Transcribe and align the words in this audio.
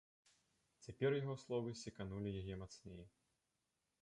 Цяпер 0.85 1.11
яго 1.17 1.35
словы 1.43 1.69
секанулі 1.83 2.29
яе 2.41 2.55
мацней. 2.63 3.03